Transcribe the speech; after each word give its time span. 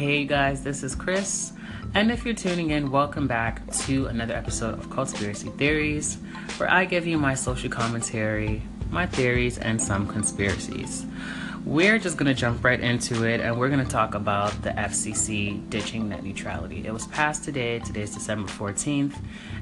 Hey 0.00 0.24
guys, 0.24 0.64
this 0.64 0.82
is 0.82 0.94
Chris, 0.94 1.52
and 1.92 2.10
if 2.10 2.24
you're 2.24 2.32
tuning 2.32 2.70
in, 2.70 2.90
welcome 2.90 3.26
back 3.26 3.70
to 3.84 4.06
another 4.06 4.32
episode 4.32 4.78
of 4.78 4.88
Conspiracy 4.88 5.50
Theories, 5.50 6.16
where 6.56 6.70
I 6.70 6.86
give 6.86 7.06
you 7.06 7.18
my 7.18 7.34
social 7.34 7.68
commentary, 7.68 8.62
my 8.90 9.04
theories, 9.04 9.58
and 9.58 9.78
some 9.78 10.08
conspiracies. 10.08 11.04
We're 11.66 11.98
just 11.98 12.16
gonna 12.16 12.32
jump 12.32 12.64
right 12.64 12.80
into 12.80 13.28
it, 13.28 13.40
and 13.40 13.58
we're 13.58 13.68
gonna 13.68 13.84
talk 13.84 14.14
about 14.14 14.50
the 14.62 14.70
FCC 14.70 15.68
ditching 15.68 16.08
net 16.08 16.24
neutrality. 16.24 16.86
It 16.86 16.92
was 16.92 17.06
passed 17.08 17.44
today. 17.44 17.80
Today's 17.80 18.14
December 18.14 18.48
14th, 18.48 19.14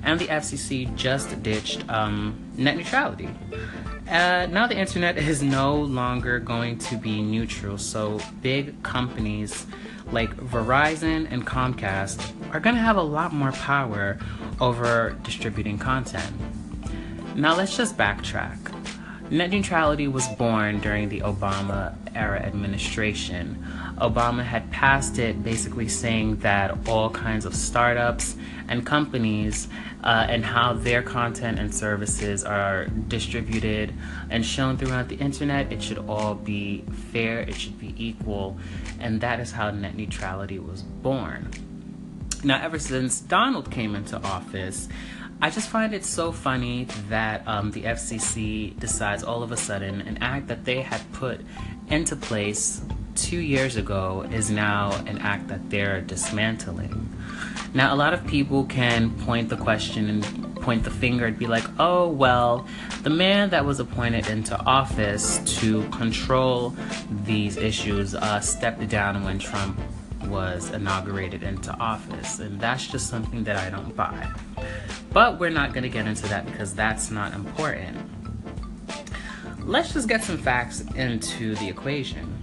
and 0.05 0.21
the 0.21 0.27
FCC 0.27 0.95
just 0.95 1.43
ditched 1.43 1.89
um, 1.89 2.39
net 2.57 2.77
neutrality. 2.77 3.29
Uh, 4.09 4.47
now 4.47 4.69
the 4.69 4.77
internet 4.77 5.19
is 5.19 5.43
no 5.43 5.75
longer 5.75 6.39
going 6.39 6.79
to 6.79 6.97
be 6.97 7.21
neutral, 7.21 7.77
so 7.77 8.21
big 8.43 8.81
companies 8.85 9.67
like 10.13 10.35
Verizon 10.37 11.27
and 11.31 11.45
Comcast 11.45 12.33
are 12.55 12.61
going 12.61 12.77
to 12.77 12.81
have 12.81 12.97
a 12.97 13.03
lot 13.03 13.33
more 13.33 13.53
power 13.53 14.19
over 14.61 15.17
distributing 15.25 15.79
content. 15.79 16.33
Now 17.35 17.57
let's 17.57 17.77
just 17.77 17.97
backtrack. 17.97 18.78
Net 19.31 19.51
neutrality 19.51 20.09
was 20.09 20.27
born 20.27 20.81
during 20.81 21.11
the 21.11 21.21
Obama 21.21 21.95
era 22.15 22.41
administration. 22.41 23.63
Obama 23.99 24.43
had 24.43 24.71
passed 24.71 25.19
it 25.19 25.43
basically 25.43 25.87
saying 25.87 26.37
that 26.37 26.89
all 26.89 27.11
kinds 27.11 27.45
of 27.45 27.55
startups 27.55 28.37
and 28.69 28.87
companies 28.87 29.69
uh, 30.03 30.27
and 30.31 30.47
how 30.47 30.73
their 30.73 31.03
content 31.03 31.59
and 31.59 31.75
services 31.75 32.43
are 32.43 32.87
distributed 33.09 33.93
and 34.31 34.47
shown 34.47 34.79
throughout 34.79 35.09
the 35.09 35.17
internet, 35.17 35.71
it 35.71 35.83
should 35.83 35.99
all 35.99 36.35
be 36.35 36.83
fair, 37.13 37.41
it 37.41 37.55
should 37.55 37.79
be 37.79 37.95
equal, 37.99 38.57
and 38.99 39.21
that 39.21 39.41
is 39.41 39.53
how 39.53 39.71
net 39.71 39.95
neutrality 39.95 40.59
was 40.59 40.81
born. 40.83 41.51
Now, 42.45 42.63
ever 42.63 42.79
since 42.79 43.21
Donald 43.21 43.71
came 43.71 43.97
into 43.97 44.17
office, 44.23 44.89
I 45.41 45.51
just 45.51 45.69
find 45.69 45.95
it 45.95 46.05
so 46.05 46.33
funny 46.33 46.89
that 47.09 47.47
um, 47.47 47.71
the 47.71 47.83
FCC 47.83 48.79
decides 48.81 49.23
all 49.23 49.45
of 49.45 49.53
a 49.53 49.57
sudden 49.57 50.01
an 50.01 50.19
act 50.21 50.49
that 50.49 50.65
they 50.65 50.83
had 50.83 51.01
put 51.13 51.41
into 51.89 52.17
place 52.17 52.83
two 53.15 53.39
years 53.39 53.77
ago 53.77 54.27
is 54.33 54.51
now 54.51 54.93
an 55.07 55.19
act 55.19 55.47
that 55.49 55.71
they're 55.71 56.01
dismantling. 56.01 57.09
Now, 57.73 57.95
a 57.95 57.97
lot 57.97 58.15
of 58.15 58.27
people 58.27 58.65
can 58.65 59.11
point 59.11 59.49
the 59.49 59.57
question 59.57 60.09
and 60.09 60.57
point 60.57 60.83
the 60.83 60.91
finger 60.91 61.27
and 61.27 61.39
be 61.39 61.47
like, 61.47 61.65
oh, 61.79 62.09
well, 62.09 62.67
the 63.03 63.11
man 63.11 63.51
that 63.51 63.65
was 63.65 63.79
appointed 63.79 64.29
into 64.29 64.59
office 64.65 65.39
to 65.61 65.89
control 65.91 66.75
these 67.25 67.57
issues 67.57 68.15
uh, 68.15 68.41
stepped 68.41 68.89
down 68.89 69.23
when 69.23 69.39
Trump 69.39 69.79
was 70.29 70.71
inaugurated 70.71 71.43
into 71.43 71.73
office. 71.79 72.39
And 72.39 72.61
that's 72.61 72.87
just 72.87 73.09
something 73.09 73.45
that 73.45 73.57
I 73.57 73.71
don't 73.71 73.95
buy. 73.97 74.31
But 75.13 75.39
we're 75.39 75.51
not 75.51 75.73
going 75.73 75.83
to 75.83 75.89
get 75.89 76.07
into 76.07 76.29
that 76.29 76.47
because 76.47 76.75
that's 76.75 77.11
not 77.11 77.33
important. 77.33 77.97
Let's 79.61 79.93
just 79.93 80.09
get 80.09 80.25
some 80.25 80.39
facts 80.39 80.81
into 80.95 81.55
the 81.57 81.69
equation. 81.69 82.35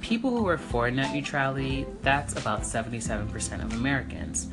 People 0.00 0.30
who 0.30 0.48
are 0.48 0.56
for 0.56 0.90
net 0.90 1.14
neutrality, 1.14 1.86
that's 2.02 2.34
about 2.38 2.62
77% 2.62 3.62
of 3.62 3.74
Americans. 3.74 4.48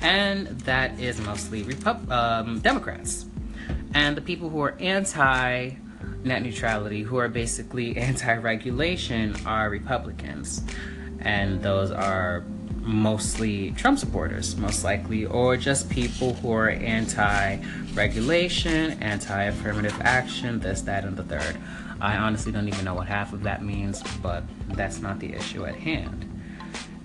And 0.00 0.48
that 0.62 0.98
is 0.98 1.20
mostly 1.20 1.62
Repub- 1.62 2.10
um, 2.10 2.58
Democrats. 2.60 3.26
And 3.94 4.16
the 4.16 4.20
people 4.20 4.48
who 4.48 4.60
are 4.60 4.76
anti 4.80 5.76
net 6.24 6.42
neutrality, 6.42 7.02
who 7.02 7.16
are 7.16 7.28
basically 7.28 7.96
anti 7.96 8.36
regulation, 8.36 9.36
are 9.46 9.70
Republicans. 9.70 10.62
And 11.20 11.62
those 11.62 11.90
are 11.90 12.44
mostly 12.86 13.72
Trump 13.72 13.98
supporters, 13.98 14.56
most 14.56 14.84
likely, 14.84 15.26
or 15.26 15.56
just 15.56 15.90
people 15.90 16.34
who 16.34 16.52
are 16.52 16.70
anti 16.70 17.58
regulation, 17.94 18.92
anti 19.02 19.42
affirmative 19.44 19.98
action, 20.00 20.60
this, 20.60 20.82
that, 20.82 21.04
and 21.04 21.16
the 21.16 21.24
third. 21.24 21.56
I 22.00 22.16
honestly 22.16 22.52
don't 22.52 22.68
even 22.68 22.84
know 22.84 22.94
what 22.94 23.08
half 23.08 23.32
of 23.32 23.42
that 23.44 23.64
means, 23.64 24.02
but 24.22 24.44
that's 24.68 25.00
not 25.00 25.18
the 25.18 25.32
issue 25.32 25.64
at 25.64 25.74
hand. 25.74 26.22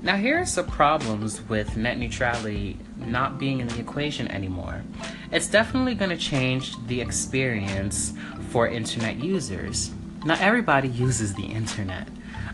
Now, 0.03 0.17
here 0.17 0.39
are 0.39 0.45
some 0.45 0.65
problems 0.65 1.47
with 1.47 1.77
net 1.77 1.97
neutrality 1.97 2.77
not 2.97 3.37
being 3.37 3.59
in 3.59 3.67
the 3.67 3.79
equation 3.79 4.27
anymore. 4.29 4.83
It's 5.31 5.47
definitely 5.47 5.93
going 5.93 6.09
to 6.09 6.17
change 6.17 6.75
the 6.87 6.99
experience 7.01 8.13
for 8.49 8.67
internet 8.67 9.17
users. 9.17 9.91
Not 10.25 10.41
everybody 10.41 10.87
uses 10.87 11.35
the 11.35 11.45
internet. 11.45 12.07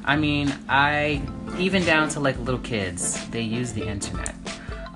I 0.08 0.16
mean, 0.16 0.56
I 0.70 1.22
even 1.60 1.84
down 1.84 2.08
to 2.10 2.22
like 2.22 2.40
little 2.40 2.62
kids, 2.62 3.28
they 3.28 3.42
use 3.42 3.74
the 3.74 3.86
internet. 3.86 4.34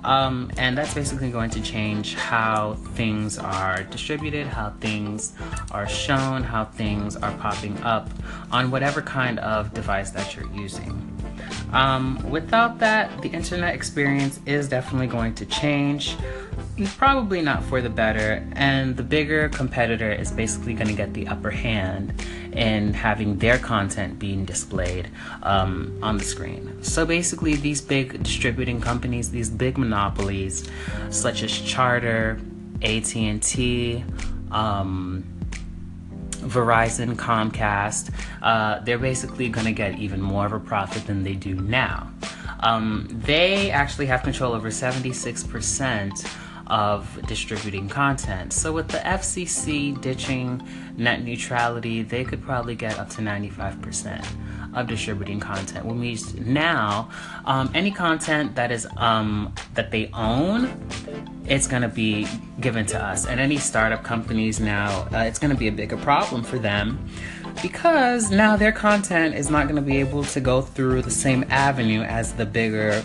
Um, 0.04 0.50
and 0.56 0.76
that's 0.76 0.94
basically 0.94 1.30
going 1.30 1.50
to 1.50 1.60
change 1.60 2.14
how 2.14 2.74
things 2.94 3.38
are 3.38 3.84
distributed, 3.84 4.46
how 4.46 4.70
things 4.80 5.34
are 5.70 5.88
shown, 5.88 6.42
how 6.42 6.64
things 6.64 7.14
are 7.14 7.30
popping 7.36 7.80
up 7.82 8.10
on 8.50 8.70
whatever 8.70 9.00
kind 9.00 9.38
of 9.38 9.72
device 9.74 10.10
that 10.10 10.34
you're 10.34 10.50
using. 10.52 11.08
Um, 11.72 12.18
without 12.28 12.78
that, 12.80 13.22
the 13.22 13.28
internet 13.28 13.74
experience 13.74 14.40
is 14.44 14.68
definitely 14.68 15.06
going 15.06 15.34
to 15.36 15.46
change. 15.46 16.16
Probably 16.96 17.40
not 17.40 17.62
for 17.64 17.80
the 17.80 17.90
better, 17.90 18.44
and 18.52 18.96
the 18.96 19.02
bigger 19.02 19.50
competitor 19.50 20.10
is 20.10 20.32
basically 20.32 20.74
going 20.74 20.88
to 20.88 20.94
get 20.94 21.14
the 21.14 21.28
upper 21.28 21.50
hand 21.50 22.12
in 22.52 22.92
having 22.92 23.38
their 23.38 23.58
content 23.58 24.18
being 24.18 24.44
displayed 24.44 25.10
um, 25.42 25.98
on 26.02 26.18
the 26.18 26.24
screen. 26.24 26.82
So 26.82 27.06
basically, 27.06 27.56
these 27.56 27.80
big 27.80 28.22
distributing 28.22 28.80
companies, 28.80 29.30
these 29.30 29.50
big 29.50 29.78
monopolies, 29.78 30.68
such 31.10 31.42
as 31.42 31.50
Charter, 31.50 32.40
AT&T, 32.82 34.04
um, 34.50 35.24
Verizon, 36.42 37.14
Comcast, 37.14 38.10
uh, 38.42 38.80
they're 38.80 38.98
basically 38.98 39.48
going 39.48 39.66
to 39.66 39.72
get 39.72 39.98
even 39.98 40.20
more 40.20 40.44
of 40.44 40.52
a 40.52 40.60
profit 40.60 41.06
than 41.06 41.22
they 41.22 41.34
do 41.34 41.54
now. 41.54 42.12
Um, 42.60 43.08
they 43.10 43.70
actually 43.70 44.06
have 44.06 44.22
control 44.22 44.52
over 44.52 44.68
76% 44.68 46.28
of 46.66 47.20
distributing 47.26 47.88
content. 47.88 48.52
So 48.52 48.72
with 48.72 48.88
the 48.88 48.98
FCC 48.98 50.00
ditching 50.00 50.66
net 50.96 51.22
neutrality, 51.22 52.02
they 52.02 52.24
could 52.24 52.42
probably 52.42 52.74
get 52.74 52.98
up 52.98 53.08
to 53.10 53.22
95% 53.22 54.26
of 54.74 54.86
distributing 54.86 55.40
content. 55.40 55.84
Which 55.86 55.96
means 55.96 56.34
now, 56.34 57.10
um, 57.44 57.70
any 57.74 57.90
content 57.90 58.54
that 58.56 58.70
is 58.70 58.86
um, 58.96 59.54
that 59.74 59.90
they 59.90 60.10
own, 60.14 60.70
it's 61.46 61.66
going 61.66 61.82
to 61.82 61.88
be 61.88 62.26
given 62.60 62.86
to 62.86 63.02
us. 63.02 63.26
And 63.26 63.40
any 63.40 63.58
startup 63.58 64.02
companies 64.02 64.60
now, 64.60 65.08
uh, 65.12 65.18
it's 65.18 65.38
going 65.38 65.52
to 65.52 65.58
be 65.58 65.68
a 65.68 65.72
bigger 65.72 65.96
problem 65.96 66.42
for 66.42 66.58
them 66.58 67.08
because 67.60 68.30
now 68.30 68.56
their 68.56 68.72
content 68.72 69.34
is 69.34 69.50
not 69.50 69.64
going 69.64 69.76
to 69.76 69.82
be 69.82 69.98
able 69.98 70.24
to 70.24 70.40
go 70.40 70.62
through 70.62 71.02
the 71.02 71.10
same 71.10 71.44
avenue 71.50 72.00
as 72.02 72.32
the 72.34 72.46
bigger 72.46 73.04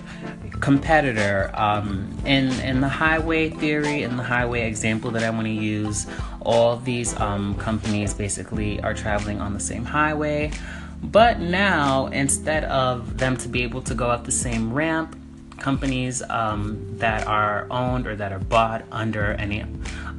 competitor. 0.60 1.52
Um, 1.54 2.18
in 2.26 2.52
in 2.62 2.82
the 2.82 2.90
highway 2.90 3.50
theory, 3.50 4.04
and 4.04 4.18
the 4.18 4.24
highway 4.24 4.68
example 4.68 5.12
that 5.12 5.24
I 5.24 5.30
want 5.30 5.46
to 5.46 5.52
use, 5.52 6.08
all 6.42 6.78
these 6.78 7.18
um, 7.20 7.56
companies 7.56 8.14
basically 8.14 8.82
are 8.82 8.94
traveling 8.94 9.40
on 9.42 9.54
the 9.54 9.60
same 9.60 9.86
highway. 9.86 10.52
But 11.02 11.40
now, 11.40 12.08
instead 12.08 12.64
of 12.66 13.18
them 13.18 13.38
to 13.38 13.50
be 13.50 13.64
able 13.64 13.82
to 13.84 13.94
go 13.94 14.10
up 14.10 14.26
the 14.26 14.32
same 14.32 14.74
ramp, 14.74 15.16
companies 15.60 16.22
um, 16.30 16.98
that 16.98 17.28
are 17.28 17.68
owned 17.70 18.08
or 18.08 18.16
that 18.16 18.32
are 18.32 18.40
bought 18.40 18.86
under 18.92 19.34
any 19.34 19.64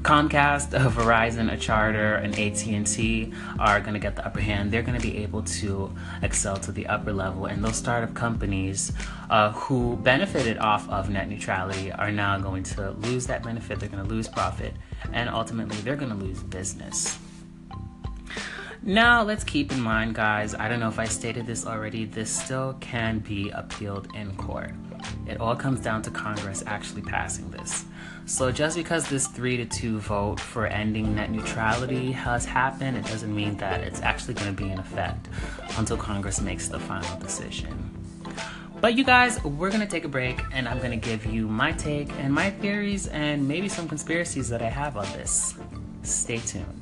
Comcast, 0.03 0.73
a 0.75 0.89
Verizon, 0.91 1.53
a 1.53 1.57
Charter, 1.57 2.15
and 2.15 2.39
AT&T 2.39 3.33
are 3.59 3.81
going 3.81 3.95
to 3.95 4.01
get 4.01 4.17
the 4.17 4.25
upper 4.25 4.41
hand. 4.41 4.71
They're 4.71 4.83
going 4.83 4.99
to 4.99 5.07
be 5.07 5.19
able 5.19 5.43
to 5.43 5.93
excel 6.23 6.57
to 6.59 6.73
the 6.73 6.87
upper 6.87 7.13
level, 7.13 7.47
and 7.47 7.65
those 7.65 7.77
startup 7.77 8.15
companies 8.15 8.93
uh, 9.29 9.53
who 9.53 9.97
benefited 9.97 10.59
off 10.59 10.89
of 10.89 11.11
net 11.11 11.29
neutrality 11.29 11.91
are 11.93 12.13
now 12.13 12.39
going 12.39 12.63
to 12.63 12.93
lose 12.93 13.27
that 13.27 13.43
benefit. 13.43 13.81
They're 13.81 13.89
going 13.89 14.03
to 14.03 14.09
lose 14.09 14.29
profit, 14.29 14.73
and 15.13 15.29
ultimately, 15.29 15.77
they're 15.79 15.97
going 15.97 16.17
to 16.17 16.25
lose 16.25 16.43
business. 16.43 17.19
Now, 18.83 19.25
let's 19.25 19.43
keep 19.43 19.73
in 19.73 19.81
mind, 19.81 20.15
guys, 20.15 20.55
I 20.55 20.69
don't 20.69 20.79
know 20.79 20.89
if 20.89 20.99
I 20.99 21.05
stated 21.05 21.47
this 21.47 21.67
already, 21.67 22.05
this 22.05 22.31
still 22.31 22.77
can 22.81 23.19
be 23.19 23.51
appealed 23.51 24.09
in 24.15 24.35
court. 24.37 24.73
It 25.27 25.41
all 25.41 25.57
comes 25.57 25.81
down 25.81 26.03
to 26.03 26.11
Congress 26.11 26.63
actually 26.67 27.03
passing 27.03 27.51
this. 27.51 27.85
So, 28.27 28.53
just 28.53 28.77
because 28.77 29.09
this 29.09 29.27
3 29.27 29.57
to 29.59 29.65
2 29.65 29.99
vote 29.99 30.39
for 30.39 30.67
ending 30.67 31.15
net 31.15 31.31
neutrality 31.31 32.13
has 32.13 32.45
happened, 32.45 32.97
it 32.97 33.05
doesn't 33.07 33.35
mean 33.35 33.57
that 33.57 33.81
it's 33.81 34.01
actually 34.01 34.35
going 34.35 34.55
to 34.55 34.63
be 34.63 34.71
in 34.71 34.79
effect 34.79 35.29
until 35.77 35.97
Congress 35.97 36.41
makes 36.41 36.69
the 36.69 36.79
final 36.79 37.19
decision. 37.19 37.91
But 38.81 38.95
you 38.95 39.03
guys, 39.03 39.43
we're 39.43 39.73
gonna 39.73 39.89
take 39.89 40.05
a 40.05 40.09
break 40.09 40.41
and 40.53 40.69
I'm 40.69 40.79
gonna 40.79 40.97
give 40.97 41.27
you 41.27 41.49
my 41.49 41.73
take 41.73 42.13
and 42.13 42.33
my 42.33 42.51
theories 42.51 43.09
and 43.09 43.49
maybe 43.49 43.69
some 43.69 43.89
conspiracies 43.89 44.49
that 44.51 44.63
I 44.63 44.69
have 44.69 44.97
on 44.97 45.07
this. 45.15 45.57
Stay 46.05 46.39
tuned. 46.39 46.78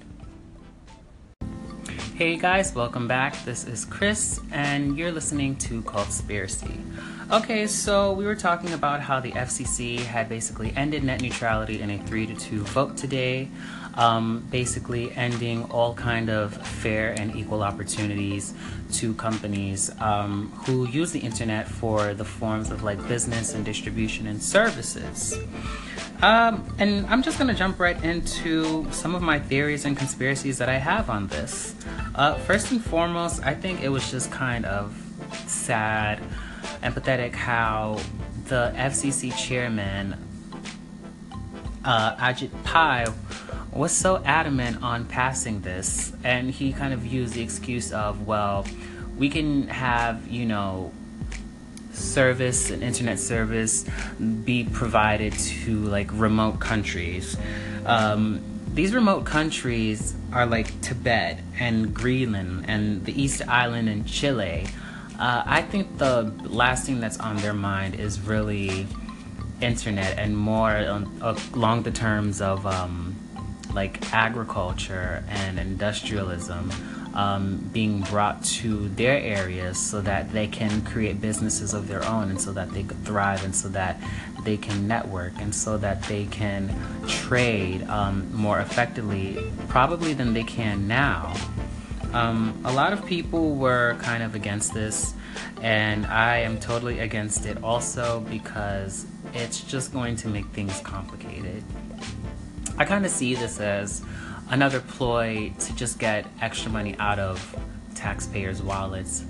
Hey 2.17 2.37
guys, 2.39 2.75
welcome 2.75 3.07
back. 3.07 3.45
This 3.45 3.65
is 3.65 3.85
Chris, 3.85 4.41
and 4.51 4.97
you're 4.97 5.13
listening 5.13 5.55
to 5.57 5.83
Conspiracy. 5.83 6.81
Okay, 7.29 7.67
so 7.67 8.13
we 8.13 8.25
were 8.25 8.37
talking 8.37 8.73
about 8.73 9.01
how 9.01 9.19
the 9.19 9.33
FCC 9.33 9.99
had 9.99 10.29
basically 10.29 10.73
ended 10.77 11.03
net 11.03 11.21
neutrality 11.21 11.81
in 11.81 11.91
a 11.91 11.99
three 11.99 12.25
to 12.25 12.37
two 12.37 12.61
vote 12.61 12.97
today, 12.97 13.49
um, 13.95 14.47
basically 14.53 15.11
ending 15.11 15.65
all 15.73 15.93
kind 15.93 16.31
of 16.31 16.55
fair 16.55 17.19
and 17.19 17.35
equal 17.35 17.65
opportunities 17.65 18.55
to 18.93 19.13
companies 19.15 19.91
um, 20.01 20.53
who 20.67 20.87
use 20.87 21.11
the 21.11 21.19
internet 21.19 21.67
for 21.67 22.15
the 22.15 22.25
forms 22.25 22.71
of 22.71 22.85
like 22.85 23.05
business 23.09 23.55
and 23.55 23.65
distribution 23.65 24.29
and 24.29 24.41
services. 24.41 25.37
Um, 26.23 26.65
and 26.79 27.07
I'm 27.07 27.25
just 27.25 27.39
going 27.39 27.49
to 27.49 27.59
jump 27.59 27.81
right 27.81 28.01
into 28.05 28.89
some 28.93 29.17
of 29.17 29.23
my 29.23 29.41
theories 29.41 29.85
and 29.85 29.97
conspiracies 29.97 30.59
that 30.59 30.69
I 30.69 30.79
have 30.79 31.11
on 31.11 31.27
this. 31.27 31.75
Uh, 32.15 32.35
first 32.35 32.71
and 32.71 32.81
foremost, 32.81 33.45
I 33.45 33.53
think 33.53 33.83
it 33.83 33.89
was 33.89 34.13
just 34.13 34.31
kind 34.31 34.65
of 34.65 34.97
sad 35.49 36.23
empathetic 36.83 37.35
how 37.35 38.01
the 38.47 38.73
FCC 38.77 39.37
chairman, 39.37 40.17
uh, 41.85 42.17
Ajit 42.17 42.51
Pai, 42.65 43.07
was 43.73 43.93
so 43.93 44.23
adamant 44.25 44.83
on 44.83 45.05
passing 45.05 45.61
this, 45.61 46.13
and 46.25 46.51
he 46.51 46.73
kind 46.73 46.95
of 46.95 47.05
used 47.07 47.35
the 47.35 47.43
excuse 47.43 47.93
of, 47.93 48.27
well, 48.27 48.67
we 49.17 49.29
can 49.29 49.69
have, 49.69 50.27
you 50.29 50.47
know, 50.47 50.93
service 51.93 52.71
and 52.71 52.83
internet 52.83 53.19
service 53.19 53.85
be 54.45 54.65
provided 54.65 55.33
to 55.33 55.79
like 55.81 56.09
remote 56.13 56.61
countries. 56.61 57.37
Um, 57.85 58.43
these 58.73 58.95
remote 58.95 59.25
countries 59.25 60.15
are 60.33 60.45
like 60.45 60.81
Tibet 60.83 61.41
and 61.59 61.95
Greenland 61.95 62.67
and 62.69 63.05
the 63.07 63.21
East 63.21 63.41
Island 63.49 63.89
and 63.89 64.07
Chile. 64.07 64.67
Uh, 65.19 65.43
I 65.47 65.63
think 65.63 65.99
the 65.99 66.33
last 66.45 66.85
thing 66.85 67.01
that's 67.01 67.19
on 67.19 67.37
their 67.39 67.55
mind 67.55 67.95
is 67.95 68.21
really 68.21 68.87
internet 69.61 70.19
and 70.19 70.37
more 70.37 70.71
on, 70.71 71.21
along 71.55 71.85
the 71.85 71.91
terms 71.91 72.43
of 72.43 72.67
um, 72.67 73.17
like 73.73 74.13
agriculture 74.13 75.25
and 75.29 75.59
industrialism 75.59 76.71
um, 77.15 77.71
being 77.73 78.03
brought 78.03 78.45
to 78.45 78.89
their 78.91 79.19
areas 79.19 79.79
so 79.79 80.03
that 80.03 80.33
they 80.33 80.47
can 80.47 80.83
create 80.83 81.19
businesses 81.21 81.73
of 81.73 81.89
their 81.89 82.05
own 82.05 82.29
and 82.29 82.41
so 82.41 82.53
that 82.53 82.71
they 82.73 82.83
could 82.83 83.03
thrive 83.05 83.43
and 83.43 83.57
so 83.57 83.69
that 83.69 83.99
they 84.45 84.59
can 84.59 84.87
network 84.87 85.33
and 85.39 85.55
so 85.55 85.79
that 85.79 86.03
they 86.05 86.27
can 86.27 86.75
trade 87.09 87.83
um, 87.89 88.31
more 88.35 88.61
effectively, 88.61 89.51
probably 89.69 90.13
than 90.13 90.35
they 90.35 90.45
can 90.45 90.87
now. 90.87 91.35
Um, 92.13 92.61
a 92.65 92.73
lot 92.73 92.93
of 92.93 93.05
people 93.05 93.55
were 93.55 93.97
kind 94.01 94.23
of 94.23 94.35
against 94.35 94.73
this, 94.75 95.15
and 95.63 96.07
I 96.07 96.39
am 96.39 96.59
totally 96.59 97.01
against 97.01 97.47
it 97.47 97.63
also 97.63 98.21
because 98.21 99.07
it's 99.35 99.61
just 99.61 99.93
going 99.93 100.17
to 100.17 100.29
make 100.29 100.47
things 100.47 100.81
complicated. 100.81 101.63
I 102.79 102.85
kind 102.85 103.05
of 103.05 103.11
see 103.11 103.35
this 103.35 103.61
as 103.61 104.03
another 104.51 104.81
ploy 104.81 105.53
to 105.59 105.75
just 105.75 105.99
get 105.99 106.27
extra 106.41 106.71
money 106.71 106.95
out 106.99 107.19
of 107.19 107.55
taxpayers' 107.95 108.63
wallets 108.63 109.25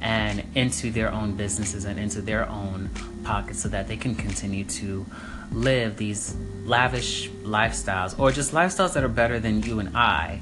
and 0.00 0.42
into 0.54 0.90
their 0.90 1.12
own 1.12 1.36
businesses 1.36 1.84
and 1.84 1.98
into 1.98 2.20
their 2.20 2.48
own 2.48 2.90
pockets 3.24 3.60
so 3.60 3.68
that 3.68 3.86
they 3.88 3.96
can 3.96 4.14
continue 4.14 4.64
to 4.64 5.06
live 5.52 5.96
these 5.96 6.34
lavish 6.64 7.28
lifestyles 7.44 8.18
or 8.18 8.32
just 8.32 8.52
lifestyles 8.52 8.94
that 8.94 9.04
are 9.04 9.08
better 9.08 9.38
than 9.38 9.62
you 9.62 9.78
and 9.78 9.96
I 9.96 10.40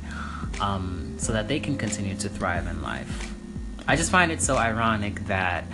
um, 0.60 1.14
so 1.18 1.32
that 1.32 1.48
they 1.48 1.60
can 1.60 1.76
continue 1.76 2.14
to 2.16 2.28
thrive 2.28 2.66
in 2.66 2.82
life. 2.82 3.32
I 3.86 3.96
just 3.96 4.10
find 4.10 4.30
it 4.30 4.40
so 4.40 4.56
ironic 4.56 5.26
that, 5.26 5.64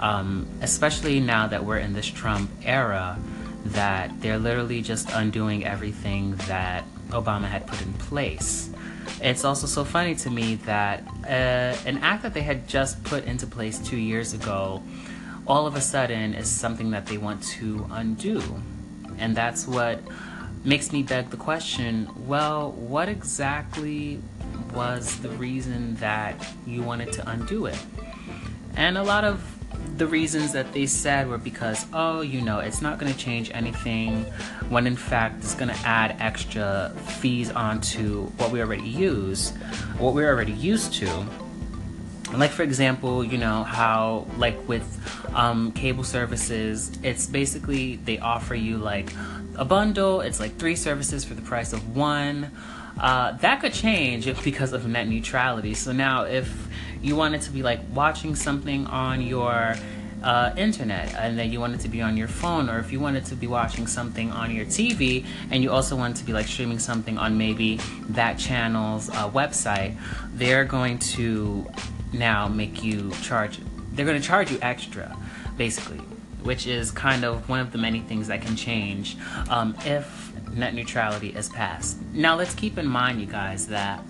um, 0.00 0.46
especially 0.60 1.20
now 1.20 1.46
that 1.46 1.64
we're 1.64 1.78
in 1.78 1.92
this 1.92 2.06
Trump 2.06 2.50
era, 2.64 3.18
that 3.66 4.20
they're 4.20 4.38
literally 4.38 4.82
just 4.82 5.10
undoing 5.10 5.64
everything 5.64 6.36
that 6.48 6.84
Obama 7.10 7.44
had 7.44 7.66
put 7.66 7.80
in 7.82 7.92
place. 7.94 8.70
It's 9.20 9.44
also 9.44 9.66
so 9.66 9.84
funny 9.84 10.14
to 10.16 10.30
me 10.30 10.56
that 10.66 11.04
uh, 11.24 11.76
an 11.86 11.98
act 11.98 12.24
that 12.24 12.34
they 12.34 12.42
had 12.42 12.66
just 12.68 13.02
put 13.04 13.24
into 13.24 13.46
place 13.46 13.78
two 13.78 13.96
years 13.96 14.34
ago, 14.34 14.82
all 15.46 15.66
of 15.66 15.76
a 15.76 15.80
sudden 15.80 16.34
is 16.34 16.48
something 16.50 16.90
that 16.90 17.06
they 17.06 17.18
want 17.18 17.42
to 17.44 17.86
undo. 17.90 18.42
And 19.18 19.36
that's 19.36 19.66
what 19.66 20.00
makes 20.64 20.92
me 20.92 21.02
beg 21.02 21.30
the 21.30 21.36
question 21.36 22.08
well, 22.26 22.72
what 22.72 23.08
exactly 23.08 24.20
was 24.74 25.18
the 25.20 25.30
reason 25.30 25.94
that 25.96 26.34
you 26.66 26.82
wanted 26.82 27.12
to 27.12 27.28
undo 27.28 27.66
it? 27.66 27.78
And 28.76 28.96
a 28.96 29.02
lot 29.02 29.24
of 29.24 29.42
the 29.96 30.06
reasons 30.06 30.52
that 30.52 30.72
they 30.72 30.86
said 30.86 31.28
were 31.28 31.38
because, 31.38 31.86
oh, 31.92 32.20
you 32.20 32.40
know, 32.40 32.60
it's 32.60 32.80
not 32.80 32.98
going 32.98 33.12
to 33.12 33.18
change 33.18 33.50
anything, 33.52 34.24
when 34.68 34.86
in 34.86 34.96
fact 34.96 35.38
it's 35.38 35.54
going 35.54 35.68
to 35.68 35.86
add 35.86 36.16
extra 36.20 36.94
fees 37.20 37.50
onto 37.50 38.26
what 38.38 38.50
we 38.50 38.60
already 38.60 38.88
use, 38.88 39.50
what 39.98 40.14
we're 40.14 40.28
already 40.28 40.52
used 40.52 40.94
to. 40.94 41.26
Like, 42.32 42.50
for 42.50 42.62
example, 42.62 43.22
you 43.22 43.36
know, 43.36 43.62
how, 43.62 44.26
like, 44.38 44.56
with 44.66 44.86
um, 45.34 45.72
cable 45.72 46.04
services, 46.04 46.90
it's 47.02 47.26
basically 47.26 47.96
they 47.96 48.18
offer 48.18 48.54
you 48.54 48.78
like 48.78 49.12
a 49.56 49.64
bundle, 49.64 50.20
it's 50.20 50.40
like 50.40 50.56
three 50.56 50.76
services 50.76 51.24
for 51.24 51.34
the 51.34 51.42
price 51.42 51.72
of 51.72 51.96
one. 51.96 52.50
Uh, 52.98 53.32
that 53.38 53.60
could 53.60 53.72
change 53.72 54.26
because 54.44 54.72
of 54.72 54.86
net 54.86 55.08
neutrality. 55.08 55.74
So 55.74 55.92
now, 55.92 56.24
if 56.24 56.68
you 57.02 57.16
wanted 57.16 57.42
to 57.42 57.50
be 57.50 57.62
like 57.62 57.80
watching 57.94 58.34
something 58.34 58.86
on 58.86 59.22
your 59.22 59.74
uh, 60.22 60.54
internet 60.56 61.12
and 61.14 61.36
then 61.36 61.50
you 61.50 61.58
wanted 61.58 61.80
to 61.80 61.88
be 61.88 62.00
on 62.00 62.16
your 62.16 62.28
phone, 62.28 62.68
or 62.68 62.78
if 62.78 62.92
you 62.92 63.00
wanted 63.00 63.24
to 63.26 63.34
be 63.34 63.46
watching 63.46 63.86
something 63.86 64.30
on 64.30 64.54
your 64.54 64.64
TV 64.66 65.24
and 65.50 65.62
you 65.62 65.70
also 65.70 65.96
wanted 65.96 66.16
to 66.16 66.24
be 66.24 66.32
like 66.32 66.46
streaming 66.46 66.78
something 66.78 67.18
on 67.18 67.36
maybe 67.36 67.78
that 68.10 68.38
channel's 68.38 69.08
uh, 69.10 69.28
website, 69.30 69.96
they're 70.34 70.64
going 70.64 70.98
to 70.98 71.66
now 72.12 72.46
make 72.48 72.84
you 72.84 73.10
charge. 73.22 73.58
They're 73.92 74.06
going 74.06 74.20
to 74.20 74.26
charge 74.26 74.50
you 74.50 74.58
extra, 74.62 75.16
basically, 75.56 76.00
which 76.42 76.66
is 76.66 76.90
kind 76.90 77.24
of 77.24 77.48
one 77.48 77.60
of 77.60 77.72
the 77.72 77.78
many 77.78 78.00
things 78.00 78.28
that 78.28 78.42
can 78.42 78.56
change 78.56 79.16
um, 79.48 79.74
if 79.84 80.32
net 80.54 80.74
neutrality 80.74 81.28
is 81.28 81.48
passed. 81.48 81.98
Now, 82.12 82.36
let's 82.36 82.54
keep 82.54 82.78
in 82.78 82.86
mind, 82.86 83.20
you 83.20 83.26
guys, 83.26 83.66
that 83.68 84.04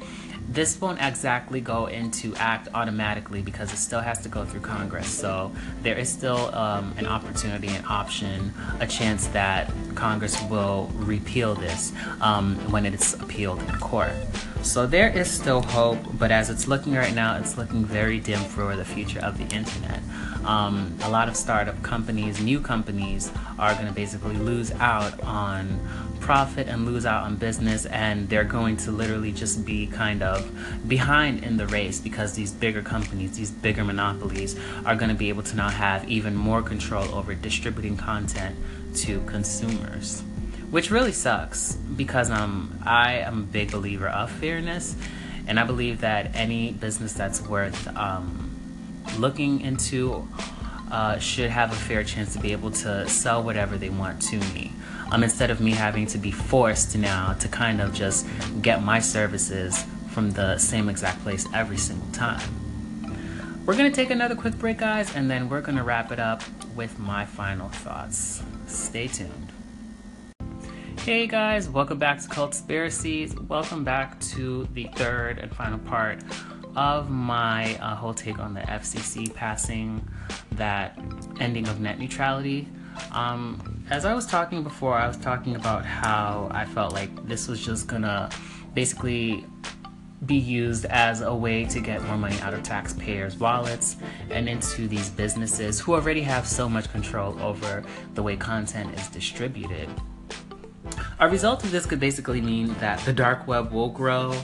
this 0.48 0.80
won't 0.80 1.00
exactly 1.00 1.60
go 1.60 1.86
into 1.86 2.34
act 2.36 2.68
automatically 2.74 3.42
because 3.42 3.72
it 3.72 3.76
still 3.76 4.00
has 4.00 4.18
to 4.20 4.28
go 4.28 4.44
through 4.44 4.60
Congress. 4.60 5.06
So 5.06 5.52
there 5.82 5.96
is 5.96 6.10
still 6.10 6.54
um, 6.54 6.92
an 6.98 7.06
opportunity, 7.06 7.68
an 7.68 7.84
option, 7.86 8.52
a 8.80 8.86
chance 8.86 9.28
that 9.28 9.72
Congress 9.94 10.42
will 10.50 10.90
repeal 10.94 11.54
this 11.54 11.92
um, 12.20 12.56
when 12.70 12.84
it's 12.84 13.14
appealed 13.14 13.60
in 13.62 13.78
court. 13.78 14.12
So 14.62 14.86
there 14.86 15.10
is 15.10 15.30
still 15.30 15.62
hope, 15.62 15.98
but 16.18 16.30
as 16.30 16.50
it's 16.50 16.68
looking 16.68 16.94
right 16.94 17.14
now, 17.14 17.36
it's 17.38 17.56
looking 17.56 17.84
very 17.84 18.20
dim 18.20 18.40
for 18.40 18.76
the 18.76 18.84
future 18.84 19.20
of 19.20 19.38
the 19.38 19.44
internet. 19.54 20.00
Um, 20.44 20.96
a 21.02 21.10
lot 21.10 21.28
of 21.28 21.36
startup 21.36 21.82
companies, 21.82 22.40
new 22.40 22.60
companies, 22.60 23.30
are 23.58 23.74
going 23.74 23.86
to 23.86 23.92
basically 23.92 24.36
lose 24.36 24.72
out 24.72 25.20
on 25.22 25.80
profit 26.22 26.68
and 26.68 26.86
lose 26.86 27.04
out 27.04 27.24
on 27.24 27.34
business 27.34 27.84
and 27.86 28.28
they're 28.28 28.44
going 28.44 28.76
to 28.76 28.92
literally 28.92 29.32
just 29.32 29.66
be 29.66 29.88
kind 29.88 30.22
of 30.22 30.48
behind 30.88 31.42
in 31.42 31.56
the 31.56 31.66
race 31.66 32.00
because 32.00 32.34
these 32.34 32.52
bigger 32.52 32.80
companies 32.80 33.36
these 33.36 33.50
bigger 33.50 33.82
monopolies 33.82 34.56
are 34.86 34.94
going 34.94 35.08
to 35.08 35.16
be 35.16 35.28
able 35.28 35.42
to 35.42 35.56
now 35.56 35.68
have 35.68 36.08
even 36.08 36.34
more 36.34 36.62
control 36.62 37.12
over 37.12 37.34
distributing 37.34 37.96
content 37.96 38.56
to 38.94 39.20
consumers 39.22 40.22
which 40.70 40.92
really 40.92 41.12
sucks 41.12 41.74
because 41.96 42.30
um, 42.30 42.78
i 42.84 43.14
am 43.14 43.40
a 43.40 43.42
big 43.42 43.72
believer 43.72 44.08
of 44.08 44.30
fairness 44.30 44.94
and 45.48 45.58
i 45.58 45.64
believe 45.64 46.02
that 46.02 46.30
any 46.36 46.70
business 46.70 47.14
that's 47.14 47.42
worth 47.42 47.88
um, 47.96 48.51
looking 49.18 49.60
into 49.60 50.26
uh, 50.90 51.18
should 51.18 51.50
have 51.50 51.72
a 51.72 51.74
fair 51.74 52.04
chance 52.04 52.34
to 52.34 52.38
be 52.38 52.52
able 52.52 52.70
to 52.70 53.08
sell 53.08 53.42
whatever 53.42 53.78
they 53.78 53.88
want 53.88 54.20
to 54.20 54.36
me 54.54 54.72
um, 55.10 55.22
instead 55.22 55.50
of 55.50 55.60
me 55.60 55.70
having 55.70 56.06
to 56.06 56.18
be 56.18 56.30
forced 56.30 56.96
now 56.96 57.32
to 57.34 57.48
kind 57.48 57.80
of 57.80 57.94
just 57.94 58.26
get 58.60 58.82
my 58.82 58.98
services 58.98 59.84
from 60.10 60.30
the 60.32 60.58
same 60.58 60.88
exact 60.88 61.22
place 61.22 61.46
every 61.54 61.78
single 61.78 62.10
time. 62.12 62.40
We're 63.64 63.76
gonna 63.76 63.90
take 63.90 64.10
another 64.10 64.34
quick 64.34 64.58
break, 64.58 64.78
guys, 64.78 65.14
and 65.14 65.30
then 65.30 65.48
we're 65.48 65.60
gonna 65.60 65.84
wrap 65.84 66.10
it 66.12 66.18
up 66.18 66.42
with 66.74 66.98
my 66.98 67.24
final 67.24 67.68
thoughts. 67.68 68.42
Stay 68.66 69.06
tuned. 69.06 69.52
Hey 70.98 71.26
guys, 71.26 71.68
welcome 71.68 71.98
back 71.98 72.20
to 72.20 72.28
Cult 72.28 72.52
Conspiracies. 72.52 73.34
Welcome 73.34 73.82
back 73.82 74.20
to 74.20 74.68
the 74.72 74.88
third 74.94 75.38
and 75.38 75.54
final 75.54 75.78
part 75.78 76.22
of 76.76 77.10
my 77.10 77.76
uh, 77.76 77.94
whole 77.94 78.14
take 78.14 78.38
on 78.38 78.54
the 78.54 78.60
FCC 78.60 79.32
passing 79.34 80.06
that 80.52 80.98
ending 81.40 81.68
of 81.68 81.80
net 81.80 81.98
neutrality. 81.98 82.68
Um, 83.12 83.84
as 83.90 84.04
I 84.04 84.14
was 84.14 84.26
talking 84.26 84.62
before, 84.62 84.94
I 84.94 85.06
was 85.06 85.16
talking 85.16 85.56
about 85.56 85.84
how 85.84 86.48
I 86.50 86.64
felt 86.64 86.92
like 86.92 87.26
this 87.26 87.48
was 87.48 87.64
just 87.64 87.86
gonna 87.86 88.30
basically 88.74 89.44
be 90.26 90.36
used 90.36 90.84
as 90.86 91.20
a 91.20 91.34
way 91.34 91.64
to 91.64 91.80
get 91.80 92.02
more 92.04 92.16
money 92.16 92.38
out 92.40 92.54
of 92.54 92.62
taxpayers' 92.62 93.36
wallets 93.38 93.96
and 94.30 94.48
into 94.48 94.86
these 94.86 95.10
businesses 95.10 95.80
who 95.80 95.94
already 95.94 96.22
have 96.22 96.46
so 96.46 96.68
much 96.68 96.90
control 96.92 97.40
over 97.42 97.82
the 98.14 98.22
way 98.22 98.36
content 98.36 98.94
is 98.98 99.08
distributed. 99.08 99.88
A 101.22 101.28
result 101.28 101.62
of 101.62 101.70
this 101.70 101.86
could 101.86 102.00
basically 102.00 102.40
mean 102.40 102.74
that 102.80 102.98
the 103.04 103.12
dark 103.12 103.46
web 103.46 103.70
will 103.70 103.90
grow 103.90 104.34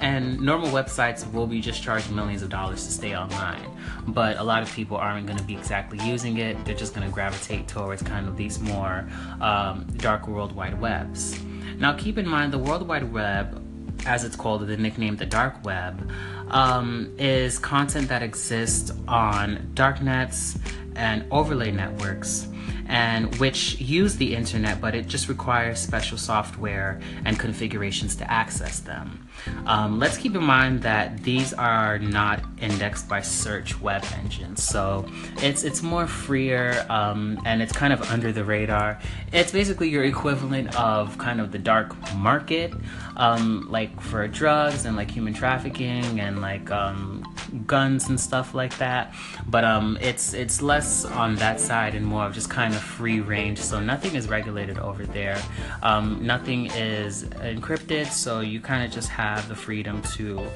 and 0.00 0.40
normal 0.40 0.70
websites 0.70 1.30
will 1.34 1.46
be 1.46 1.60
just 1.60 1.82
charged 1.82 2.10
millions 2.10 2.40
of 2.40 2.48
dollars 2.48 2.82
to 2.86 2.90
stay 2.90 3.14
online. 3.14 3.60
But 4.06 4.38
a 4.38 4.42
lot 4.42 4.62
of 4.62 4.72
people 4.72 4.96
aren't 4.96 5.26
going 5.26 5.38
to 5.38 5.44
be 5.44 5.54
exactly 5.54 5.98
using 6.02 6.38
it, 6.38 6.64
they're 6.64 6.74
just 6.74 6.94
going 6.94 7.06
to 7.06 7.12
gravitate 7.12 7.68
towards 7.68 8.02
kind 8.02 8.26
of 8.26 8.38
these 8.38 8.58
more 8.58 9.06
um, 9.42 9.86
dark 9.98 10.26
world 10.26 10.56
wide 10.56 10.80
webs. 10.80 11.38
Now, 11.76 11.92
keep 11.92 12.16
in 12.16 12.26
mind 12.26 12.54
the 12.54 12.58
World 12.58 12.88
Wide 12.88 13.12
Web 13.12 13.60
as 14.06 14.24
it's 14.24 14.36
called, 14.36 14.66
the 14.66 14.76
nickname 14.78 15.16
the 15.16 15.26
dark 15.26 15.62
web, 15.62 16.10
um, 16.48 17.14
is 17.18 17.58
content 17.58 18.08
that 18.08 18.22
exists 18.22 18.92
on 19.08 19.70
darknets 19.74 20.56
and 20.96 21.24
overlay 21.30 21.70
networks 21.70 22.48
and 22.86 23.34
which 23.36 23.80
use 23.80 24.16
the 24.16 24.34
internet, 24.34 24.80
but 24.80 24.94
it 24.94 25.06
just 25.06 25.28
requires 25.28 25.80
special 25.80 26.18
software 26.18 27.00
and 27.24 27.38
configurations 27.38 28.14
to 28.16 28.30
access 28.30 28.80
them. 28.80 29.26
Um, 29.66 29.98
let's 29.98 30.16
keep 30.16 30.34
in 30.34 30.42
mind 30.42 30.82
that 30.82 31.22
these 31.22 31.52
are 31.52 31.98
not 31.98 32.40
indexed 32.60 33.08
by 33.08 33.20
search 33.20 33.80
web 33.80 34.04
engines, 34.14 34.62
so 34.62 35.06
it's 35.38 35.64
it's 35.64 35.82
more 35.82 36.06
freer 36.06 36.86
um, 36.88 37.40
and 37.44 37.60
it's 37.60 37.72
kind 37.72 37.92
of 37.92 38.00
under 38.10 38.32
the 38.32 38.44
radar. 38.44 39.00
It's 39.32 39.52
basically 39.52 39.88
your 39.88 40.04
equivalent 40.04 40.78
of 40.78 41.18
kind 41.18 41.40
of 41.40 41.50
the 41.50 41.58
dark 41.58 41.94
market, 42.14 42.72
um, 43.16 43.66
like 43.70 44.00
for 44.00 44.26
drugs 44.28 44.84
and 44.84 44.96
like 44.96 45.10
human 45.10 45.34
trafficking 45.34 46.20
and 46.20 46.40
like 46.40 46.70
um, 46.70 47.23
guns 47.66 48.08
and 48.08 48.18
stuff 48.18 48.54
like 48.54 48.76
that. 48.78 49.14
But 49.46 49.64
um, 49.64 49.98
it's 50.00 50.34
it's 50.34 50.60
less 50.62 51.04
on 51.04 51.36
that 51.36 51.60
side 51.60 51.94
and 51.94 52.04
more 52.04 52.26
of 52.26 52.34
just 52.34 52.50
kind 52.50 52.74
of 52.74 52.82
free 52.82 53.20
range. 53.20 53.58
So 53.58 53.80
nothing 53.80 54.14
is 54.14 54.28
regulated 54.28 54.78
over 54.78 55.06
there. 55.06 55.40
Um, 55.82 56.24
nothing 56.24 56.66
is 56.66 57.24
encrypted, 57.24 58.06
so 58.06 58.40
you 58.40 58.60
kind 58.60 58.84
of 58.84 58.90
just 58.90 59.08
have 59.08 59.48
the 59.48 59.54
freedom 59.54 60.02
to 60.16 60.46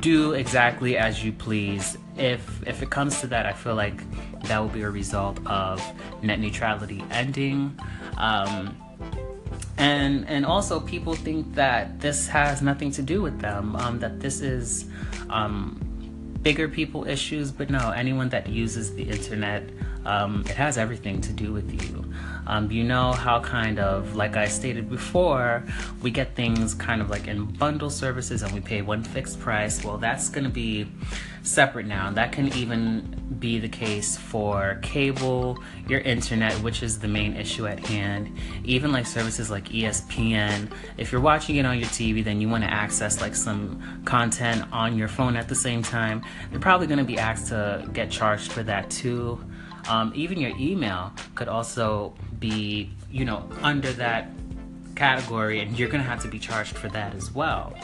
do 0.00 0.32
exactly 0.32 0.96
as 0.96 1.24
you 1.24 1.32
please. 1.32 1.96
If 2.16 2.66
if 2.66 2.82
it 2.82 2.90
comes 2.90 3.20
to 3.20 3.26
that, 3.28 3.46
I 3.46 3.52
feel 3.52 3.74
like 3.74 4.02
that 4.42 4.58
will 4.58 4.68
be 4.68 4.82
a 4.82 4.90
result 4.90 5.44
of 5.46 5.82
net 6.22 6.40
neutrality 6.40 7.04
ending. 7.10 7.78
Um, 8.16 8.76
and 9.78 10.26
and 10.28 10.46
also 10.46 10.80
people 10.80 11.14
think 11.14 11.54
that 11.54 12.00
this 12.00 12.28
has 12.28 12.62
nothing 12.62 12.90
to 12.92 13.02
do 13.02 13.20
with 13.20 13.40
them 13.40 13.76
um, 13.76 13.98
that 13.98 14.20
this 14.20 14.40
is 14.40 14.86
um, 15.28 15.85
bigger 16.46 16.68
people 16.68 17.04
issues, 17.08 17.50
but 17.50 17.68
no, 17.70 17.90
anyone 17.90 18.28
that 18.28 18.48
uses 18.48 18.94
the 18.94 19.02
internet, 19.02 19.64
um, 20.04 20.44
it 20.48 20.54
has 20.54 20.78
everything 20.78 21.20
to 21.20 21.32
do 21.32 21.52
with 21.52 21.68
you. 21.82 21.95
Um, 22.46 22.70
you 22.70 22.84
know 22.84 23.12
how 23.12 23.40
kind 23.40 23.78
of, 23.78 24.14
like 24.14 24.36
I 24.36 24.46
stated 24.46 24.88
before, 24.88 25.64
we 26.02 26.10
get 26.10 26.34
things 26.34 26.74
kind 26.74 27.00
of 27.00 27.10
like 27.10 27.26
in 27.26 27.44
bundle 27.44 27.90
services 27.90 28.42
and 28.42 28.52
we 28.52 28.60
pay 28.60 28.82
one 28.82 29.02
fixed 29.02 29.40
price. 29.40 29.84
Well, 29.84 29.98
that's 29.98 30.28
going 30.28 30.44
to 30.44 30.50
be 30.50 30.86
separate 31.42 31.86
now. 31.86 32.10
That 32.10 32.32
can 32.32 32.52
even 32.54 33.36
be 33.38 33.58
the 33.58 33.68
case 33.68 34.16
for 34.16 34.78
cable, 34.82 35.58
your 35.88 36.00
internet, 36.00 36.52
which 36.62 36.82
is 36.82 36.98
the 36.98 37.08
main 37.08 37.34
issue 37.34 37.66
at 37.66 37.80
hand. 37.80 38.36
Even 38.64 38.92
like 38.92 39.06
services 39.06 39.50
like 39.50 39.68
ESPN. 39.68 40.70
If 40.96 41.12
you're 41.12 41.20
watching 41.20 41.56
it 41.56 41.66
on 41.66 41.78
your 41.78 41.88
TV, 41.88 42.22
then 42.22 42.40
you 42.40 42.48
want 42.48 42.64
to 42.64 42.70
access 42.70 43.20
like 43.20 43.34
some 43.34 44.02
content 44.04 44.64
on 44.72 44.96
your 44.96 45.08
phone 45.08 45.36
at 45.36 45.48
the 45.48 45.54
same 45.54 45.82
time. 45.82 46.22
You're 46.50 46.60
probably 46.60 46.86
going 46.86 46.98
to 46.98 47.04
be 47.04 47.18
asked 47.18 47.48
to 47.48 47.88
get 47.92 48.10
charged 48.10 48.52
for 48.52 48.62
that 48.64 48.90
too. 48.90 49.40
Um, 49.88 50.12
even 50.14 50.38
your 50.38 50.56
email 50.58 51.12
could 51.34 51.48
also 51.48 52.14
be, 52.38 52.90
you 53.10 53.24
know, 53.24 53.48
under 53.62 53.92
that 53.92 54.28
category, 54.94 55.60
and 55.60 55.78
you're 55.78 55.88
to 56.02 56.02
have 56.02 56.22
to 56.22 56.28
be 56.28 56.38
charged 56.38 56.76
for 56.76 56.88
that 56.88 57.14
as 57.14 57.32
well. 57.32 57.76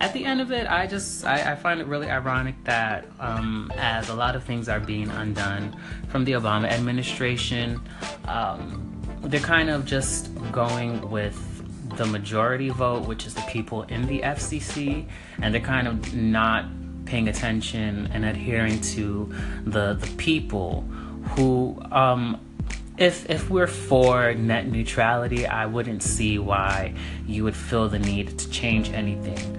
At 0.00 0.12
the 0.14 0.24
end 0.24 0.40
of 0.40 0.50
it, 0.50 0.66
I 0.66 0.86
just 0.86 1.24
I, 1.24 1.52
I 1.52 1.54
find 1.54 1.80
it 1.80 1.86
really 1.86 2.10
ironic 2.10 2.56
that 2.64 3.06
um, 3.20 3.72
as 3.76 4.08
a 4.08 4.14
lot 4.14 4.34
of 4.34 4.42
things 4.42 4.68
are 4.68 4.80
being 4.80 5.08
undone 5.10 5.76
from 6.08 6.24
the 6.24 6.32
Obama 6.32 6.68
administration, 6.68 7.80
um, 8.26 9.00
they're 9.22 9.40
kind 9.40 9.70
of 9.70 9.84
just 9.84 10.30
going 10.50 11.08
with 11.10 11.38
the 11.96 12.06
majority 12.06 12.70
vote, 12.70 13.06
which 13.06 13.26
is 13.26 13.34
the 13.34 13.42
people 13.42 13.82
in 13.84 14.06
the 14.06 14.20
FCC, 14.20 15.06
and 15.40 15.54
they're 15.54 15.60
kind 15.60 15.86
of 15.86 16.14
not 16.14 16.64
paying 17.12 17.28
attention 17.28 18.08
and 18.14 18.24
adhering 18.24 18.80
to 18.80 19.30
the 19.64 19.92
the 19.92 20.06
people 20.16 20.80
who 21.32 21.78
um, 21.90 22.40
if 22.96 23.28
if 23.28 23.50
we're 23.50 23.66
for 23.66 24.32
net 24.32 24.66
neutrality, 24.66 25.46
I 25.46 25.66
wouldn't 25.66 26.02
see 26.02 26.38
why 26.38 26.94
you 27.26 27.44
would 27.44 27.54
feel 27.54 27.90
the 27.90 27.98
need 27.98 28.38
to 28.38 28.48
change 28.48 28.88
anything 28.90 29.58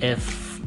if 0.00 0.60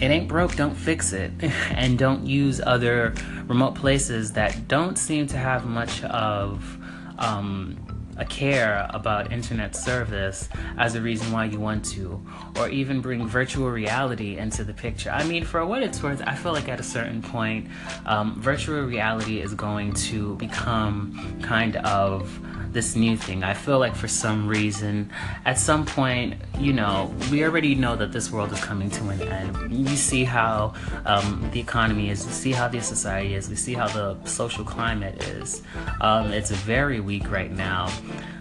it 0.00 0.04
ain't 0.04 0.28
broke, 0.28 0.54
don't 0.54 0.76
fix 0.76 1.12
it. 1.12 1.32
and 1.70 1.98
don't 1.98 2.24
use 2.24 2.60
other 2.60 3.14
remote 3.48 3.74
places 3.74 4.32
that 4.34 4.68
don't 4.68 4.96
seem 4.96 5.26
to 5.26 5.36
have 5.36 5.66
much 5.66 6.04
of 6.04 6.78
um, 7.18 7.76
a 8.18 8.24
care 8.24 8.86
about 8.90 9.32
internet 9.32 9.74
service 9.74 10.48
as 10.76 10.94
a 10.94 11.00
reason 11.00 11.32
why 11.32 11.44
you 11.46 11.60
want 11.60 11.84
to, 11.84 12.20
or 12.56 12.68
even 12.68 13.00
bring 13.00 13.26
virtual 13.26 13.70
reality 13.70 14.36
into 14.36 14.64
the 14.64 14.74
picture. 14.74 15.10
I 15.10 15.24
mean, 15.24 15.44
for 15.44 15.64
what 15.64 15.82
it's 15.82 16.02
worth, 16.02 16.22
I 16.26 16.34
feel 16.34 16.52
like 16.52 16.68
at 16.68 16.80
a 16.80 16.82
certain 16.82 17.22
point, 17.22 17.68
um, 18.06 18.40
virtual 18.40 18.82
reality 18.82 19.40
is 19.40 19.54
going 19.54 19.92
to 19.94 20.34
become 20.36 21.40
kind 21.42 21.76
of 21.76 22.38
this 22.72 22.94
new 22.96 23.16
thing. 23.16 23.42
I 23.42 23.54
feel 23.54 23.78
like 23.78 23.94
for 23.94 24.08
some 24.08 24.46
reason, 24.46 25.10
at 25.44 25.58
some 25.58 25.86
point, 25.86 26.34
you 26.58 26.72
know, 26.72 27.14
we 27.30 27.44
already 27.44 27.74
know 27.74 27.96
that 27.96 28.12
this 28.12 28.30
world 28.30 28.52
is 28.52 28.60
coming 28.60 28.90
to 28.90 29.08
an 29.08 29.22
end. 29.22 29.88
You 29.88 29.96
see 29.96 30.24
how 30.24 30.74
um, 31.06 31.48
the 31.52 31.60
economy 31.60 32.10
is, 32.10 32.26
we 32.26 32.32
see 32.32 32.52
how 32.52 32.68
the 32.68 32.80
society 32.80 33.34
is, 33.34 33.48
we 33.48 33.56
see 33.56 33.74
how 33.74 33.88
the 33.88 34.16
social 34.24 34.64
climate 34.64 35.22
is. 35.24 35.62
Um, 36.00 36.32
it's 36.32 36.50
very 36.50 37.00
weak 37.00 37.30
right 37.30 37.50
now. 37.50 37.90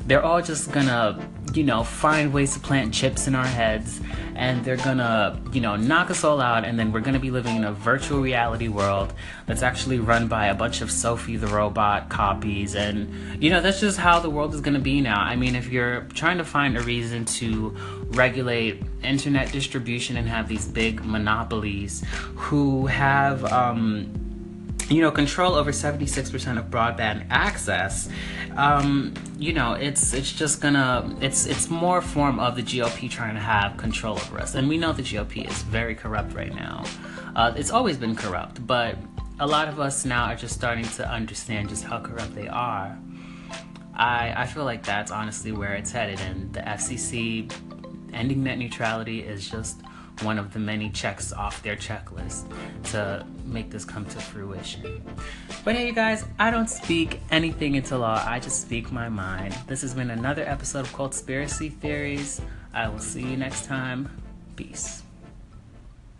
They're 0.05 0.23
all 0.23 0.41
just 0.41 0.71
gonna, 0.71 1.19
you 1.53 1.63
know, 1.63 1.83
find 1.83 2.33
ways 2.33 2.53
to 2.53 2.59
plant 2.59 2.93
chips 2.93 3.27
in 3.27 3.35
our 3.35 3.45
heads 3.45 3.99
and 4.37 4.63
they're 4.63 4.77
gonna, 4.77 5.41
you 5.51 5.59
know, 5.59 5.75
knock 5.75 6.11
us 6.11 6.23
all 6.23 6.39
out, 6.39 6.63
and 6.63 6.77
then 6.77 6.91
we're 6.91 7.01
gonna 7.01 7.19
be 7.19 7.31
living 7.31 7.55
in 7.55 7.63
a 7.63 7.73
virtual 7.73 8.21
reality 8.21 8.67
world 8.67 9.11
that's 9.47 9.63
actually 9.63 9.99
run 9.99 10.27
by 10.27 10.45
a 10.45 10.53
bunch 10.53 10.81
of 10.81 10.91
Sophie 10.91 11.37
the 11.37 11.47
robot 11.47 12.09
copies, 12.09 12.75
and 12.75 13.43
you 13.43 13.49
know, 13.49 13.61
that's 13.61 13.79
just 13.79 13.97
how 13.97 14.19
the 14.19 14.29
world 14.29 14.53
is 14.53 14.61
gonna 14.61 14.79
be 14.79 15.01
now. 15.01 15.19
I 15.19 15.35
mean, 15.35 15.55
if 15.55 15.69
you're 15.69 16.01
trying 16.13 16.37
to 16.37 16.43
find 16.43 16.77
a 16.77 16.81
reason 16.81 17.25
to 17.25 17.75
regulate 18.09 18.83
internet 19.03 19.51
distribution 19.51 20.17
and 20.17 20.27
have 20.27 20.47
these 20.47 20.67
big 20.67 21.03
monopolies 21.03 22.03
who 22.35 22.85
have, 22.85 23.43
um, 23.51 24.26
you 24.89 25.01
know, 25.01 25.11
control 25.11 25.55
over 25.55 25.71
76% 25.71 26.57
of 26.57 26.65
broadband 26.65 27.27
access, 27.29 28.09
um, 28.55 29.13
you 29.37 29.53
know, 29.53 29.73
it's 29.73 30.13
it's 30.13 30.31
just 30.31 30.61
gonna 30.61 31.15
it's 31.21 31.45
it's 31.45 31.69
more 31.69 32.01
form 32.01 32.39
of 32.39 32.55
the 32.55 32.63
GOP 32.63 33.09
trying 33.09 33.35
to 33.35 33.41
have 33.41 33.77
control 33.77 34.15
over 34.15 34.39
us, 34.39 34.55
and 34.55 34.67
we 34.67 34.77
know 34.77 34.93
the 34.93 35.03
GOP 35.03 35.47
is 35.49 35.61
very 35.63 35.93
corrupt 35.93 36.33
right 36.33 36.53
now. 36.53 36.83
Uh, 37.35 37.53
it's 37.55 37.69
always 37.69 37.97
been 37.97 38.15
corrupt, 38.15 38.65
but 38.65 38.95
a 39.39 39.45
lot 39.45 39.67
of 39.67 39.79
us 39.79 40.05
now 40.05 40.25
are 40.25 40.35
just 40.35 40.55
starting 40.55 40.85
to 40.85 41.07
understand 41.07 41.69
just 41.69 41.83
how 41.83 41.99
corrupt 41.99 42.33
they 42.33 42.47
are. 42.47 42.97
I 43.93 44.33
I 44.35 44.47
feel 44.47 44.63
like 44.63 44.83
that's 44.83 45.11
honestly 45.11 45.51
where 45.51 45.73
it's 45.73 45.91
headed, 45.91 46.19
and 46.21 46.51
the 46.53 46.61
FCC 46.61 47.51
ending 48.13 48.43
net 48.43 48.57
neutrality 48.57 49.21
is 49.21 49.47
just 49.49 49.81
one 50.21 50.39
of 50.39 50.53
the 50.53 50.59
many 50.59 50.89
checks 50.89 51.31
off 51.31 51.61
their 51.63 51.75
checklist 51.75 52.45
to 52.91 53.25
make 53.45 53.69
this 53.69 53.85
come 53.85 54.05
to 54.05 54.19
fruition. 54.19 55.03
But 55.63 55.75
hey, 55.75 55.87
you 55.87 55.93
guys, 55.93 56.25
I 56.39 56.51
don't 56.51 56.69
speak 56.69 57.21
anything 57.31 57.75
into 57.75 57.97
law, 57.97 58.23
I 58.25 58.39
just 58.39 58.61
speak 58.61 58.91
my 58.91 59.09
mind. 59.09 59.55
This 59.67 59.81
has 59.81 59.93
been 59.93 60.09
another 60.09 60.43
episode 60.43 60.81
of 60.81 60.93
cold 60.93 61.11
Conspiracy 61.11 61.69
Theories. 61.69 62.41
I 62.73 62.89
will 62.89 62.99
see 62.99 63.21
you 63.21 63.37
next 63.37 63.65
time. 63.65 64.09
Peace. 64.55 65.03